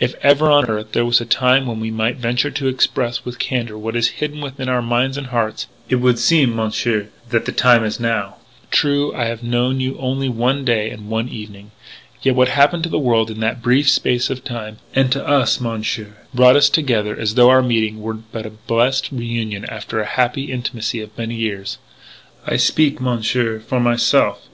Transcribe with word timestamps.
"If 0.00 0.16
ever 0.20 0.50
on 0.50 0.64
earth 0.66 0.90
there 0.90 1.04
was 1.04 1.20
a 1.20 1.24
time 1.24 1.64
when 1.64 1.78
we 1.78 1.92
might 1.92 2.16
venture 2.16 2.50
to 2.50 2.66
express 2.66 3.24
with 3.24 3.38
candour 3.38 3.78
what 3.78 3.94
is 3.94 4.08
hidden 4.18 4.40
within 4.40 4.68
our 4.68 4.82
minds 4.82 5.16
and 5.16 5.28
hearts, 5.28 5.68
it 5.88 5.94
would 6.00 6.18
seem, 6.18 6.56
Monsieur, 6.56 7.06
that 7.28 7.44
the 7.44 7.52
time 7.52 7.84
is 7.84 8.00
now. 8.00 8.34
"True, 8.72 9.14
I 9.14 9.26
have 9.26 9.44
known 9.44 9.78
you 9.78 9.96
only 10.00 10.26
for 10.26 10.32
one 10.34 10.64
day 10.64 10.90
and 10.90 11.08
one 11.08 11.28
evening. 11.28 11.70
Yet, 12.20 12.34
what 12.34 12.48
happened 12.48 12.82
to 12.82 12.88
the 12.88 12.98
world 12.98 13.30
in 13.30 13.38
that 13.42 13.62
brief 13.62 13.88
space 13.88 14.28
of 14.28 14.42
time 14.42 14.78
and 14.92 15.12
to 15.12 15.24
us, 15.24 15.60
Monsieur 15.60 16.16
brought 16.34 16.56
us 16.56 16.68
together 16.68 17.16
as 17.16 17.36
though 17.36 17.50
our 17.50 17.62
meeting 17.62 18.02
were 18.02 18.14
but 18.14 18.46
a 18.46 18.50
blessed 18.50 19.12
reunion 19.12 19.64
after 19.66 19.98
the 20.00 20.04
happy 20.04 20.50
intimacy 20.50 21.00
of 21.00 21.16
many 21.16 21.36
years.... 21.36 21.78
I 22.44 22.56
speak, 22.56 23.00
Monsieur, 23.00 23.60
for 23.60 23.78
myself. 23.78 24.48